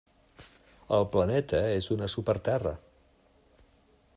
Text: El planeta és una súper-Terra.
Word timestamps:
El 0.99 1.05
planeta 1.15 1.61
és 1.73 1.91
una 1.97 2.09
súper-Terra. 2.15 2.73